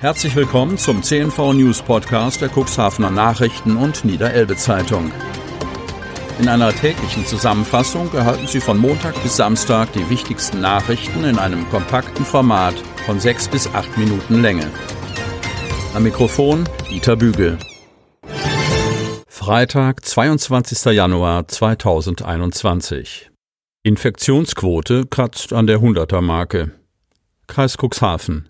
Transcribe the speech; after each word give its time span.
Herzlich 0.00 0.34
willkommen 0.34 0.78
zum 0.78 1.02
CNV 1.02 1.52
News 1.52 1.82
Podcast 1.82 2.40
der 2.40 2.48
Cuxhavener 2.48 3.10
Nachrichten 3.10 3.76
und 3.76 4.02
Niederelbe 4.02 4.56
Zeitung. 4.56 5.12
In 6.38 6.48
einer 6.48 6.72
täglichen 6.72 7.26
Zusammenfassung 7.26 8.10
erhalten 8.14 8.46
Sie 8.46 8.60
von 8.60 8.78
Montag 8.78 9.22
bis 9.22 9.36
Samstag 9.36 9.92
die 9.92 10.08
wichtigsten 10.08 10.62
Nachrichten 10.62 11.24
in 11.24 11.38
einem 11.38 11.68
kompakten 11.68 12.24
Format 12.24 12.76
von 13.04 13.20
sechs 13.20 13.46
bis 13.46 13.66
acht 13.74 13.98
Minuten 13.98 14.40
Länge. 14.40 14.70
Am 15.92 16.02
Mikrofon 16.02 16.66
Dieter 16.88 17.16
Bügel. 17.16 17.58
Freitag, 19.28 20.02
22. 20.02 20.94
Januar 20.94 21.46
2021. 21.46 23.30
Infektionsquote 23.82 25.04
kratzt 25.04 25.52
an 25.52 25.66
der 25.66 25.80
100er 25.80 26.22
Marke. 26.22 26.72
Kreis 27.46 27.76
Cuxhaven. 27.76 28.49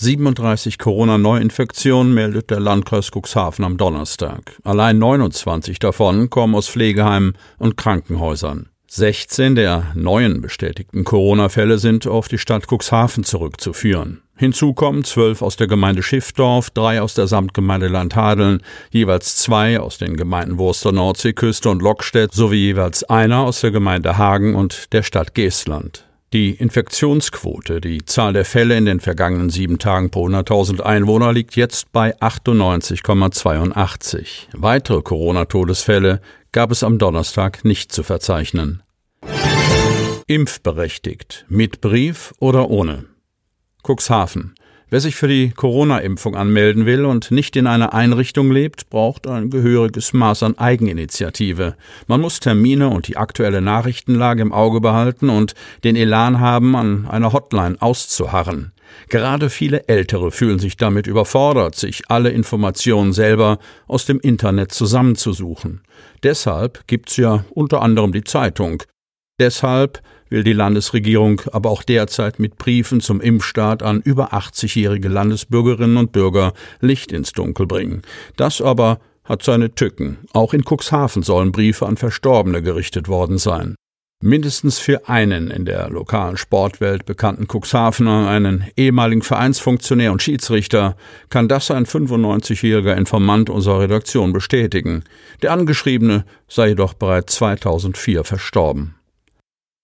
37 0.00 0.78
Corona-Neuinfektionen 0.78 2.14
meldet 2.14 2.50
der 2.50 2.58
Landkreis 2.58 3.10
Cuxhaven 3.14 3.66
am 3.66 3.76
Donnerstag. 3.76 4.56
Allein 4.64 4.98
29 4.98 5.78
davon 5.78 6.30
kommen 6.30 6.54
aus 6.54 6.70
Pflegeheimen 6.70 7.36
und 7.58 7.76
Krankenhäusern. 7.76 8.70
16 8.88 9.56
der 9.56 9.92
neuen 9.94 10.40
bestätigten 10.40 11.04
Corona-Fälle 11.04 11.76
sind 11.76 12.06
auf 12.06 12.28
die 12.28 12.38
Stadt 12.38 12.64
Cuxhaven 12.66 13.24
zurückzuführen. 13.24 14.22
Hinzu 14.36 14.72
kommen 14.72 15.04
zwölf 15.04 15.42
aus 15.42 15.56
der 15.56 15.66
Gemeinde 15.66 16.02
Schiffdorf, 16.02 16.70
drei 16.70 17.02
aus 17.02 17.12
der 17.12 17.26
Samtgemeinde 17.26 17.88
Landhadeln, 17.88 18.62
jeweils 18.90 19.36
zwei 19.36 19.78
aus 19.78 19.98
den 19.98 20.16
Gemeinden 20.16 20.56
Wurster 20.56 20.92
Nordseeküste 20.92 21.68
und 21.68 21.82
Lockstedt 21.82 22.32
sowie 22.32 22.56
jeweils 22.56 23.04
einer 23.04 23.40
aus 23.40 23.60
der 23.60 23.70
Gemeinde 23.70 24.16
Hagen 24.16 24.54
und 24.54 24.94
der 24.94 25.02
Stadt 25.02 25.34
Geestland. 25.34 26.06
Die 26.32 26.52
Infektionsquote, 26.52 27.80
die 27.80 28.04
Zahl 28.04 28.32
der 28.32 28.44
Fälle 28.44 28.78
in 28.78 28.84
den 28.84 29.00
vergangenen 29.00 29.50
sieben 29.50 29.80
Tagen 29.80 30.10
pro 30.10 30.28
100.000 30.28 30.80
Einwohner 30.80 31.32
liegt 31.32 31.56
jetzt 31.56 31.90
bei 31.90 32.16
98,82. 32.18 34.46
Weitere 34.52 35.02
Corona-Todesfälle 35.02 36.20
gab 36.52 36.70
es 36.70 36.84
am 36.84 36.98
Donnerstag 36.98 37.64
nicht 37.64 37.90
zu 37.90 38.04
verzeichnen. 38.04 38.84
Impfberechtigt, 40.28 41.46
mit 41.48 41.80
Brief 41.80 42.32
oder 42.38 42.70
ohne. 42.70 43.06
Cuxhaven. 43.82 44.54
Wer 44.92 44.98
sich 44.98 45.14
für 45.14 45.28
die 45.28 45.50
Corona-Impfung 45.50 46.34
anmelden 46.34 46.84
will 46.84 47.04
und 47.04 47.30
nicht 47.30 47.54
in 47.54 47.68
einer 47.68 47.94
Einrichtung 47.94 48.50
lebt, 48.50 48.90
braucht 48.90 49.28
ein 49.28 49.48
gehöriges 49.48 50.12
Maß 50.12 50.42
an 50.42 50.58
Eigeninitiative. 50.58 51.76
Man 52.08 52.20
muss 52.20 52.40
Termine 52.40 52.88
und 52.88 53.06
die 53.06 53.16
aktuelle 53.16 53.60
Nachrichtenlage 53.60 54.42
im 54.42 54.52
Auge 54.52 54.80
behalten 54.80 55.30
und 55.30 55.54
den 55.84 55.94
Elan 55.94 56.40
haben, 56.40 56.74
an 56.74 57.06
einer 57.06 57.32
Hotline 57.32 57.76
auszuharren. 57.78 58.72
Gerade 59.08 59.48
viele 59.48 59.86
Ältere 59.86 60.32
fühlen 60.32 60.58
sich 60.58 60.76
damit 60.76 61.06
überfordert, 61.06 61.76
sich 61.76 62.10
alle 62.10 62.30
Informationen 62.30 63.12
selber 63.12 63.60
aus 63.86 64.06
dem 64.06 64.18
Internet 64.18 64.72
zusammenzusuchen. 64.72 65.82
Deshalb 66.24 66.88
gibt's 66.88 67.16
ja 67.16 67.44
unter 67.50 67.80
anderem 67.82 68.10
die 68.10 68.24
Zeitung. 68.24 68.82
Deshalb 69.38 70.02
will 70.30 70.44
die 70.44 70.52
Landesregierung 70.54 71.42
aber 71.52 71.70
auch 71.70 71.82
derzeit 71.82 72.38
mit 72.38 72.56
Briefen 72.56 73.00
zum 73.00 73.20
Impfstart 73.20 73.82
an 73.82 74.00
über 74.00 74.32
80-jährige 74.32 75.08
Landesbürgerinnen 75.08 75.98
und 75.98 76.12
Bürger 76.12 76.54
Licht 76.80 77.12
ins 77.12 77.32
Dunkel 77.32 77.66
bringen. 77.66 78.02
Das 78.36 78.62
aber 78.62 79.00
hat 79.24 79.42
seine 79.42 79.74
Tücken. 79.74 80.18
Auch 80.32 80.54
in 80.54 80.64
Cuxhaven 80.64 81.22
sollen 81.22 81.52
Briefe 81.52 81.86
an 81.86 81.96
Verstorbene 81.96 82.62
gerichtet 82.62 83.08
worden 83.08 83.38
sein. 83.38 83.74
Mindestens 84.22 84.78
für 84.78 85.08
einen 85.08 85.50
in 85.50 85.64
der 85.64 85.88
lokalen 85.88 86.36
Sportwelt 86.36 87.06
bekannten 87.06 87.46
Cuxhavener, 87.46 88.28
einen 88.28 88.66
ehemaligen 88.76 89.22
Vereinsfunktionär 89.22 90.12
und 90.12 90.22
Schiedsrichter, 90.22 90.94
kann 91.30 91.48
das 91.48 91.70
ein 91.70 91.86
95-jähriger 91.86 92.94
Informant 92.96 93.48
unserer 93.48 93.80
Redaktion 93.80 94.34
bestätigen. 94.34 95.04
Der 95.40 95.52
Angeschriebene 95.52 96.26
sei 96.48 96.68
jedoch 96.68 96.92
bereits 96.92 97.36
2004 97.36 98.24
verstorben. 98.24 98.94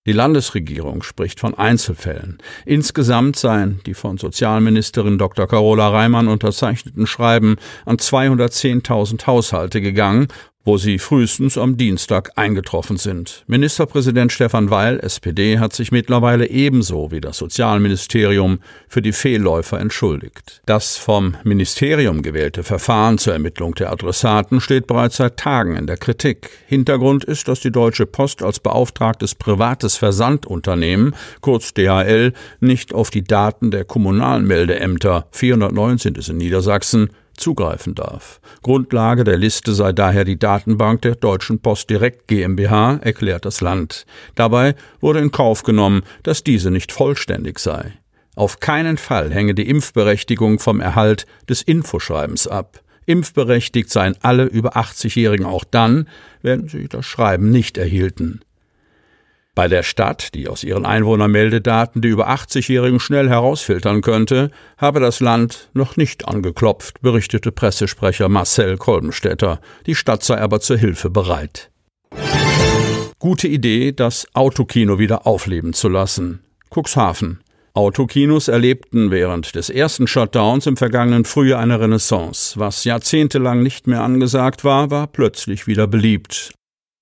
Die 0.06 0.12
Landesregierung 0.12 1.03
spricht 1.03 1.41
von 1.41 1.55
Einzelfällen. 1.55 2.39
Insgesamt 2.65 3.37
seien 3.37 3.81
die 3.87 3.94
von 3.94 4.19
Sozialministerin 4.19 5.19
Dr. 5.19 5.47
Carola 5.47 5.89
Reimann 5.89 6.28
unterzeichneten 6.28 7.06
Schreiben 7.06 7.56
an 7.84 7.97
210.000 7.97 9.27
Haushalte 9.27 9.81
gegangen 9.81 10.28
wo 10.66 10.77
sie 10.77 10.99
frühestens 10.99 11.56
am 11.56 11.77
Dienstag 11.77 12.32
eingetroffen 12.34 12.97
sind. 12.97 13.44
Ministerpräsident 13.47 14.32
Stefan 14.32 14.69
Weil, 14.69 14.99
SPD, 14.99 15.60
hat 15.60 15.72
sich 15.72 15.93
mittlerweile 15.93 16.50
ebenso 16.50 17.12
wie 17.12 17.21
das 17.21 17.38
Sozialministerium 17.38 18.59
für 18.88 19.00
die 19.00 19.12
Fehlläufer 19.12 19.78
entschuldigt. 19.78 20.60
Das 20.66 20.97
vom 20.97 21.37
Ministerium 21.44 22.21
gewählte 22.21 22.65
Verfahren 22.65 23.16
zur 23.16 23.32
Ermittlung 23.32 23.76
der 23.76 23.93
Adressaten 23.93 24.60
steht 24.60 24.88
bereits 24.88 25.19
seit 25.19 25.37
Tagen 25.37 25.76
in 25.76 25.87
der 25.87 25.99
Kritik. 25.99 26.50
Hintergrund 26.66 27.22
ist, 27.22 27.47
dass 27.47 27.60
die 27.60 27.71
Deutsche 27.71 28.05
Post 28.05 28.43
als 28.43 28.59
beauftragtes 28.59 29.37
privates 29.37 29.97
Versandunternehmen, 29.97 31.15
kurz 31.43 31.75
DHL, 31.75 32.32
nicht 32.59 32.93
auf 32.93 33.10
die 33.10 33.22
Daten 33.22 33.71
der 33.71 33.84
kommunalen 33.84 34.44
Meldeämter 34.49 35.28
419 35.31 36.16
ist 36.16 36.28
in 36.28 36.38
Niedersachsen 36.38 37.10
zugreifen 37.37 37.95
darf. 37.95 38.41
Grundlage 38.63 39.25
der 39.25 39.37
Liste 39.37 39.75
sei 39.75 39.93
daher 39.93 40.25
die 40.25 40.39
Datenbank 40.39 41.03
der 41.03 41.15
Deutschen 41.15 41.61
Post 41.61 41.91
Direkt 41.91 42.29
GmbH, 42.29 42.97
erklärt 43.03 43.45
das 43.45 43.61
Land. 43.61 44.07
Dabei 44.35 44.75
wurde 45.01 45.21
in 45.21 45.31
Kauf 45.31 45.63
genommen, 45.63 46.03
dass 46.23 46.45
diese 46.45 46.71
nicht 46.71 46.93
vollständig 46.93 47.59
sei. 47.59 47.93
Auf 48.35 48.61
keinen 48.61 48.99
Fall 48.99 49.33
hänge 49.33 49.55
die 49.55 49.69
Impfberechtigung 49.69 50.59
vom 50.59 50.81
Erhalt 50.81 51.27
des 51.49 51.63
Infoschreibens 51.63 52.47
ab. 52.47 52.81
Impfberechtigt 53.07 53.91
seien 53.91 54.17
alle 54.21 54.45
über 54.45 54.77
80-Jährigen 54.77 55.47
auch 55.47 55.65
dann, 55.65 56.09
wenn 56.43 56.69
sie 56.69 56.89
das 56.89 57.07
Schreiben 57.07 57.51
nicht 57.51 57.79
erhielten. 57.79 58.41
Bei 59.56 59.69
der 59.69 59.83
Stadt, 59.83 60.34
die 60.34 60.49
aus 60.49 60.62
ihren 60.65 60.84
Einwohnermeldedaten 60.84 62.03
die 62.03 62.09
über 62.09 62.28
80-Jährigen 62.28 63.00
schnell 63.00 63.31
herausfiltern 63.31 64.03
könnte, 64.03 64.50
habe 64.77 65.00
das 65.00 65.21
Land 65.21 65.71
noch 65.72 65.97
nicht 65.97 66.28
angeklopft, 66.28 67.00
berichtete 67.00 67.53
Pressesprecher 67.53 68.28
Marcel 68.28 68.77
Kolbenstädter. 68.77 69.62
Die 69.87 69.94
Stadt 69.94 70.22
sei 70.22 70.39
aber 70.43 70.61
zur 70.61 70.77
Hilfe 70.77 71.09
bereit. 71.09 71.71
Gute 73.19 73.49
Idee, 73.49 73.93
das 73.93 74.27
Autokino 74.34 74.99
wieder 74.99 75.27
aufleben 75.27 75.73
zu 75.73 75.88
lassen. 75.88 76.44
Cuxhaven. 76.69 77.41
Autokinos 77.73 78.49
erlebten 78.49 79.11
während 79.11 79.55
des 79.55 79.71
ersten 79.71 80.06
Shutdowns 80.06 80.67
im 80.67 80.77
vergangenen 80.77 81.25
Frühjahr 81.25 81.61
eine 81.61 81.81
Renaissance. 81.81 82.61
Was 82.61 82.84
jahrzehntelang 82.84 83.62
nicht 83.62 83.87
mehr 83.87 84.03
angesagt 84.03 84.65
war, 84.65 84.91
war 84.91 85.06
plötzlich 85.06 85.67
wieder 85.67 85.87
beliebt. 85.87 86.53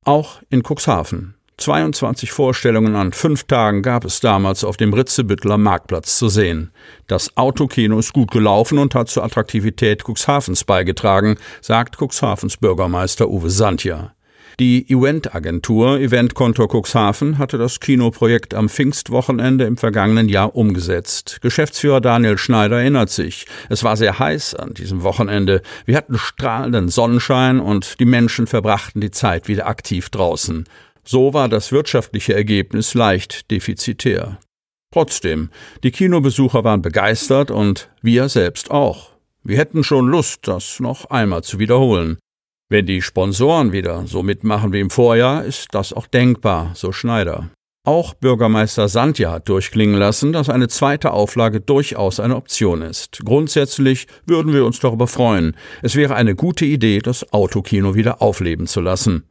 Auch 0.05 0.41
in 0.51 0.63
Cuxhaven. 0.63 1.35
22 1.57 2.33
Vorstellungen 2.33 2.97
an 2.97 3.13
fünf 3.13 3.45
Tagen 3.45 3.83
gab 3.83 4.05
es 4.05 4.21
damals 4.21 4.65
auf 4.65 4.77
dem 4.77 4.93
Ritzebüttler 4.93 5.57
Marktplatz 5.57 6.19
zu 6.19 6.29
sehen. 6.29 6.73
Das 7.07 7.37
Autokino 7.37 7.99
ist 7.99 8.13
gut 8.13 8.33
gelaufen 8.33 8.79
und 8.79 8.95
hat 8.95 9.09
zur 9.09 9.25
Attraktivität 9.25 10.03
Cuxhavens 10.05 10.65
beigetragen, 10.65 11.37
sagt 11.61 11.97
Cuxhavens 11.97 12.57
Bürgermeister 12.57 13.29
Uwe 13.29 13.51
Santja. 13.51 14.15
Die 14.61 14.89
Eventagentur 14.89 15.99
Eventkontor 15.99 16.69
Cuxhaven 16.69 17.39
hatte 17.39 17.59
das 17.59 17.81
Kinoprojekt 17.81 18.55
am 18.55 18.69
Pfingstwochenende 18.69 19.65
im 19.65 19.77
vergangenen 19.77 20.29
Jahr 20.29 20.55
umgesetzt. 20.55 21.41
Geschäftsführer 21.43 22.01
Daniel 22.01 22.39
Schneider 22.39 22.79
erinnert 22.79 23.11
sich. 23.11 23.47
Es 23.69 23.83
war 23.83 23.97
sehr 23.97 24.21
heiß 24.21 24.55
an 24.55 24.75
diesem 24.75 25.03
Wochenende. 25.03 25.61
Wir 25.87 25.97
hatten 25.97 26.19
strahlenden 26.19 26.89
Sonnenschein 26.89 27.59
und 27.59 27.99
die 27.99 28.05
Menschen 28.05 28.47
verbrachten 28.47 29.01
die 29.01 29.11
Zeit 29.11 29.49
wieder 29.49 29.67
aktiv 29.67 30.09
draußen. 30.11 30.67
So 31.05 31.35
war 31.35 31.49
das 31.49 31.71
wirtschaftliche 31.71 32.35
Ergebnis 32.35 32.95
leicht 32.95 33.51
defizitär. 33.51 34.39
Trotzdem, 34.93 35.51
die 35.83 35.91
Kinobesucher 35.91 36.65
waren 36.65 36.81
begeistert 36.81 37.51
und 37.51 37.91
wir 38.01 38.29
selbst 38.29 38.71
auch. 38.71 39.11
Wir 39.43 39.59
hätten 39.59 39.85
schon 39.85 40.07
Lust, 40.07 40.47
das 40.49 40.81
noch 40.81 41.11
einmal 41.11 41.43
zu 41.43 41.59
wiederholen. 41.59 42.17
Wenn 42.71 42.87
die 42.87 43.03
Sponsoren 43.03 43.73
wieder 43.73 44.07
so 44.07 44.23
mitmachen 44.23 44.73
wie 44.73 44.81
im 44.81 44.91
Vorjahr, 44.91 45.45
ist 45.45 45.69
das 45.73 45.93
auch 45.93 46.07
denkbar, 46.07 46.73
so 46.75 46.93
Schneider. 46.93 47.51
Auch 47.87 48.15
Bürgermeister 48.15 48.89
Sandja 48.89 49.33
hat 49.33 49.49
durchklingen 49.51 49.97
lassen, 49.99 50.33
dass 50.33 50.49
eine 50.49 50.69
zweite 50.69 51.13
Auflage 51.13 51.61
durchaus 51.61 52.19
eine 52.19 52.37
Option 52.37 52.81
ist. 52.81 53.21
Grundsätzlich 53.23 54.07
würden 54.25 54.55
wir 54.55 54.65
uns 54.65 54.81
darüber 54.81 55.07
freuen. 55.07 55.55
Es 55.83 55.95
wäre 55.95 56.15
eine 56.15 56.35
gute 56.35 56.65
Idee, 56.65 57.01
das 57.01 57.31
Autokino 57.35 57.95
wieder 57.95 58.23
aufleben 58.23 58.67
zu 58.67 58.81
lassen. 58.81 59.25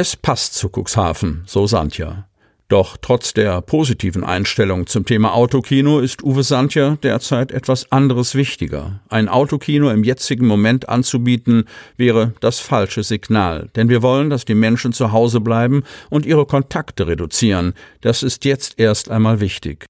Es 0.00 0.14
passt 0.14 0.54
zu 0.54 0.68
Cuxhaven, 0.68 1.42
so 1.44 1.66
Santja. 1.66 2.28
Doch 2.68 2.96
trotz 3.02 3.34
der 3.34 3.60
positiven 3.62 4.22
Einstellung 4.22 4.86
zum 4.86 5.04
Thema 5.04 5.34
Autokino 5.34 5.98
ist 5.98 6.22
Uwe 6.22 6.44
Santja 6.44 6.96
derzeit 7.02 7.50
etwas 7.50 7.90
anderes 7.90 8.36
wichtiger. 8.36 9.00
Ein 9.08 9.28
Autokino 9.28 9.90
im 9.90 10.04
jetzigen 10.04 10.46
Moment 10.46 10.88
anzubieten, 10.88 11.64
wäre 11.96 12.32
das 12.38 12.60
falsche 12.60 13.02
Signal. 13.02 13.70
Denn 13.74 13.88
wir 13.88 14.00
wollen, 14.00 14.30
dass 14.30 14.44
die 14.44 14.54
Menschen 14.54 14.92
zu 14.92 15.10
Hause 15.10 15.40
bleiben 15.40 15.82
und 16.10 16.26
ihre 16.26 16.46
Kontakte 16.46 17.08
reduzieren. 17.08 17.74
Das 18.00 18.22
ist 18.22 18.44
jetzt 18.44 18.78
erst 18.78 19.10
einmal 19.10 19.40
wichtig. 19.40 19.84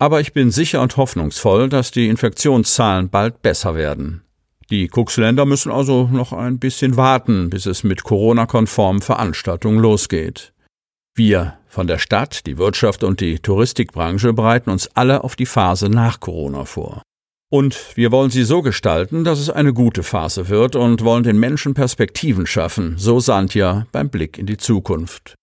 Aber 0.00 0.20
ich 0.20 0.32
bin 0.32 0.50
sicher 0.50 0.82
und 0.82 0.96
hoffnungsvoll, 0.96 1.68
dass 1.68 1.92
die 1.92 2.08
Infektionszahlen 2.08 3.08
bald 3.08 3.40
besser 3.40 3.76
werden. 3.76 4.23
Die 4.74 4.90
Cooks-Länder 4.90 5.46
müssen 5.46 5.70
also 5.70 6.08
noch 6.10 6.32
ein 6.32 6.58
bisschen 6.58 6.96
warten, 6.96 7.48
bis 7.48 7.64
es 7.64 7.84
mit 7.84 8.02
Corona-konformen 8.02 9.02
Veranstaltungen 9.02 9.78
losgeht. 9.78 10.52
Wir 11.14 11.58
von 11.68 11.86
der 11.86 11.98
Stadt, 11.98 12.44
die 12.44 12.58
Wirtschaft 12.58 13.04
und 13.04 13.20
die 13.20 13.38
Touristikbranche 13.38 14.32
bereiten 14.32 14.70
uns 14.70 14.88
alle 14.96 15.22
auf 15.22 15.36
die 15.36 15.46
Phase 15.46 15.88
nach 15.88 16.18
Corona 16.18 16.64
vor. 16.64 17.02
Und 17.52 17.96
wir 17.96 18.10
wollen 18.10 18.30
sie 18.30 18.42
so 18.42 18.62
gestalten, 18.62 19.22
dass 19.22 19.38
es 19.38 19.48
eine 19.48 19.72
gute 19.72 20.02
Phase 20.02 20.48
wird 20.48 20.74
und 20.74 21.04
wollen 21.04 21.22
den 21.22 21.38
Menschen 21.38 21.74
Perspektiven 21.74 22.44
schaffen, 22.44 22.96
so 22.98 23.20
Sandja 23.20 23.86
beim 23.92 24.10
Blick 24.10 24.38
in 24.38 24.46
die 24.46 24.56
Zukunft. 24.56 25.36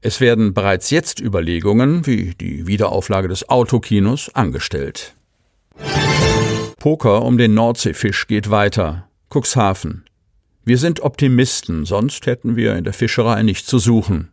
Es 0.00 0.20
werden 0.20 0.54
bereits 0.54 0.90
jetzt 0.90 1.20
Überlegungen, 1.20 2.04
wie 2.04 2.34
die 2.34 2.66
Wiederauflage 2.66 3.28
des 3.28 3.48
Autokinos, 3.48 4.28
angestellt. 4.34 5.14
Poker 6.82 7.22
um 7.22 7.38
den 7.38 7.54
Nordseefisch 7.54 8.26
geht 8.26 8.50
weiter. 8.50 9.08
Cuxhaven. 9.32 10.04
Wir 10.64 10.78
sind 10.78 10.98
Optimisten, 10.98 11.84
sonst 11.84 12.26
hätten 12.26 12.56
wir 12.56 12.74
in 12.74 12.82
der 12.82 12.92
Fischerei 12.92 13.44
nichts 13.44 13.68
zu 13.68 13.78
suchen. 13.78 14.32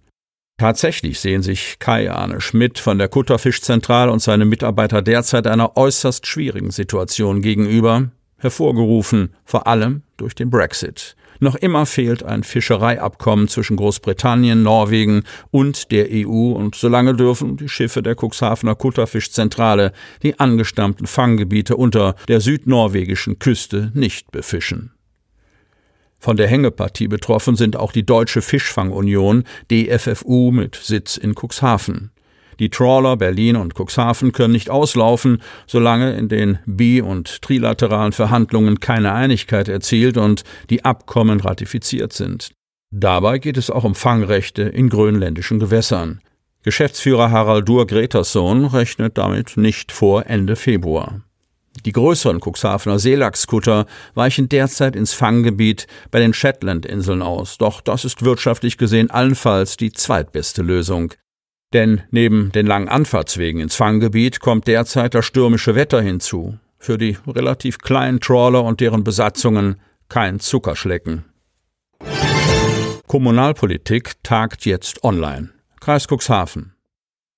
Tatsächlich 0.57 1.19
sehen 1.19 1.43
sich 1.43 1.77
Kai 1.77 2.11
Arne 2.11 2.41
Schmidt 2.41 2.79
von 2.79 2.97
der 2.97 3.07
Kutterfischzentrale 3.07 4.11
und 4.11 4.23
seine 4.23 4.45
Mitarbeiter 4.45 5.03
derzeit 5.03 5.45
einer 5.45 5.77
äußerst 5.77 6.25
schwierigen 6.25 6.71
Situation 6.71 7.43
gegenüber, 7.43 8.09
hervorgerufen 8.39 9.35
vor 9.45 9.67
allem 9.67 10.01
durch 10.17 10.33
den 10.33 10.49
Brexit. 10.49 11.15
Noch 11.39 11.55
immer 11.55 11.85
fehlt 11.85 12.23
ein 12.23 12.43
Fischereiabkommen 12.43 13.47
zwischen 13.47 13.77
Großbritannien, 13.77 14.61
Norwegen 14.61 15.23
und 15.51 15.91
der 15.91 16.07
EU 16.11 16.51
und 16.51 16.75
solange 16.75 17.15
dürfen 17.15 17.55
die 17.55 17.69
Schiffe 17.69 18.03
der 18.03 18.15
Cuxhavener 18.15 18.75
Kutterfischzentrale 18.75 19.93
die 20.21 20.37
angestammten 20.39 21.07
Fanggebiete 21.07 21.77
unter 21.77 22.15
der 22.27 22.41
südnorwegischen 22.41 23.39
Küste 23.39 23.91
nicht 23.93 24.31
befischen. 24.31 24.91
Von 26.21 26.35
der 26.35 26.47
Hängepartie 26.47 27.07
betroffen 27.07 27.55
sind 27.55 27.77
auch 27.77 27.93
die 27.93 28.05
Deutsche 28.05 28.41
Fischfangunion 28.41 29.45
DFFU 29.71 30.51
mit 30.51 30.75
Sitz 30.75 31.15
in 31.15 31.33
Cuxhaven. 31.33 32.11
Die 32.59 32.69
Trawler 32.69 33.15
Berlin 33.15 33.55
und 33.55 33.73
Cuxhaven 33.73 34.33
können 34.33 34.53
nicht 34.53 34.69
auslaufen, 34.69 35.41
solange 35.65 36.13
in 36.17 36.27
den 36.27 36.59
bi- 36.65 37.01
und 37.01 37.41
trilateralen 37.41 38.11
Verhandlungen 38.11 38.79
keine 38.81 39.13
Einigkeit 39.13 39.69
erzielt 39.69 40.17
und 40.17 40.43
die 40.69 40.83
Abkommen 40.83 41.39
ratifiziert 41.39 42.13
sind. 42.13 42.51
Dabei 42.91 43.37
geht 43.39 43.57
es 43.57 43.69
auch 43.69 43.83
um 43.83 43.95
Fangrechte 43.95 44.63
in 44.63 44.89
grönländischen 44.89 45.59
Gewässern. 45.59 46.21
Geschäftsführer 46.63 47.31
Harald 47.31 47.69
Dur 47.69 47.87
Gretersohn 47.87 48.65
rechnet 48.65 49.17
damit 49.17 49.55
nicht 49.55 49.91
vor 49.93 50.25
Ende 50.25 50.57
Februar. 50.57 51.21
Die 51.85 51.93
größeren 51.93 52.41
Cuxhavener 52.41 52.99
Seelachskutter 52.99 53.85
weichen 54.15 54.49
derzeit 54.49 54.97
ins 54.97 55.13
Fanggebiet 55.13 55.87
bei 56.11 56.19
den 56.19 56.33
Shetland-Inseln 56.33 57.21
aus, 57.21 57.57
doch 57.57 57.79
das 57.79 58.03
ist 58.03 58.25
wirtschaftlich 58.25 58.77
gesehen 58.77 59.09
allenfalls 59.09 59.77
die 59.77 59.93
zweitbeste 59.93 60.61
Lösung. 60.61 61.13
Denn 61.73 62.01
neben 62.09 62.51
den 62.51 62.65
langen 62.65 62.89
Anfahrtswegen 62.89 63.61
ins 63.61 63.75
Fanggebiet 63.75 64.39
kommt 64.39 64.67
derzeit 64.67 65.13
das 65.13 65.25
stürmische 65.25 65.75
Wetter 65.75 66.01
hinzu. 66.01 66.57
Für 66.77 66.97
die 66.97 67.17
relativ 67.27 67.79
kleinen 67.79 68.19
Trawler 68.19 68.63
und 68.63 68.79
deren 68.79 69.03
Besatzungen 69.03 69.79
kein 70.07 70.39
Zuckerschlecken. 70.39 71.25
Kommunalpolitik 73.07 74.23
tagt 74.23 74.65
jetzt 74.65 75.03
online. 75.03 75.49
Kreis 75.79 76.07
Cuxhaven. 76.07 76.73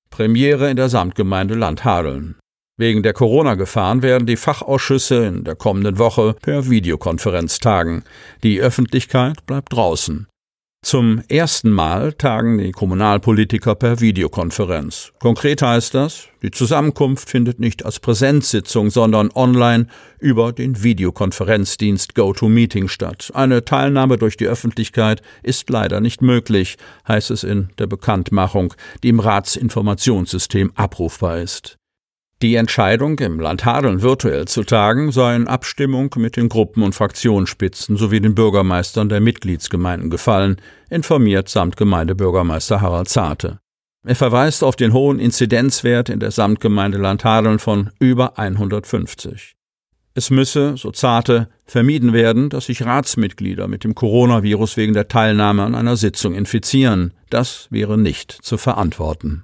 Premiere 0.09 0.69
in 0.69 0.75
der 0.75 0.89
Samtgemeinde 0.89 1.55
Landhadeln. 1.55 2.35
Wegen 2.77 3.03
der 3.03 3.13
Corona-Gefahren 3.13 4.01
werden 4.01 4.25
die 4.25 4.37
Fachausschüsse 4.37 5.25
in 5.25 5.43
der 5.43 5.55
kommenden 5.55 5.97
Woche 5.97 6.35
per 6.41 6.69
Videokonferenz 6.69 7.59
tagen. 7.59 8.03
Die 8.43 8.59
Öffentlichkeit 8.59 9.45
bleibt 9.45 9.73
draußen. 9.73 10.27
Zum 10.83 11.21
ersten 11.29 11.71
Mal 11.71 12.11
tagen 12.13 12.57
die 12.57 12.71
Kommunalpolitiker 12.71 13.75
per 13.75 13.99
Videokonferenz. 13.99 15.13
Konkret 15.19 15.61
heißt 15.61 15.93
das, 15.93 16.27
die 16.41 16.49
Zusammenkunft 16.49 17.29
findet 17.29 17.59
nicht 17.59 17.85
als 17.85 17.99
Präsenzsitzung, 17.99 18.89
sondern 18.89 19.29
online 19.35 19.85
über 20.17 20.51
den 20.51 20.81
Videokonferenzdienst 20.81 22.15
GoToMeeting 22.15 22.87
statt. 22.87 23.31
Eine 23.35 23.63
Teilnahme 23.63 24.17
durch 24.17 24.37
die 24.37 24.47
Öffentlichkeit 24.47 25.21
ist 25.43 25.69
leider 25.69 26.01
nicht 26.01 26.23
möglich, 26.23 26.77
heißt 27.07 27.29
es 27.29 27.43
in 27.43 27.69
der 27.77 27.87
Bekanntmachung, 27.87 28.73
die 29.03 29.09
im 29.09 29.19
Ratsinformationssystem 29.19 30.71
abrufbar 30.75 31.37
ist. 31.41 31.77
Die 32.41 32.55
Entscheidung, 32.55 33.19
im 33.19 33.39
Land 33.39 33.65
Hadeln 33.65 34.01
virtuell 34.01 34.45
zu 34.45 34.63
tagen, 34.63 35.11
sei 35.11 35.35
in 35.35 35.47
Abstimmung 35.47 36.15
mit 36.17 36.37
den 36.37 36.49
Gruppen- 36.49 36.81
und 36.81 36.95
Fraktionsspitzen 36.95 37.97
sowie 37.97 38.19
den 38.19 38.33
Bürgermeistern 38.33 39.09
der 39.09 39.19
Mitgliedsgemeinden 39.19 40.09
gefallen, 40.09 40.57
informiert 40.89 41.49
Samtgemeindebürgermeister 41.49 42.81
Harald 42.81 43.09
Zarte. 43.09 43.59
Er 44.03 44.15
verweist 44.15 44.63
auf 44.63 44.75
den 44.75 44.91
hohen 44.91 45.19
Inzidenzwert 45.19 46.09
in 46.09 46.19
der 46.19 46.31
Samtgemeinde 46.31 46.97
Landhadeln 46.97 47.59
von 47.59 47.91
über 47.99 48.39
150. 48.39 49.53
Es 50.15 50.31
müsse, 50.31 50.75
so 50.77 50.89
Zarte, 50.89 51.47
vermieden 51.67 52.11
werden, 52.11 52.49
dass 52.49 52.65
sich 52.65 52.83
Ratsmitglieder 52.83 53.67
mit 53.67 53.83
dem 53.83 53.93
Coronavirus 53.93 54.77
wegen 54.77 54.93
der 54.93 55.07
Teilnahme 55.07 55.61
an 55.61 55.75
einer 55.75 55.95
Sitzung 55.95 56.33
infizieren. 56.33 57.13
Das 57.29 57.67
wäre 57.69 57.99
nicht 57.99 58.31
zu 58.31 58.57
verantworten. 58.57 59.43